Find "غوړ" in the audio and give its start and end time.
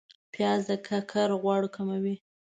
1.41-1.61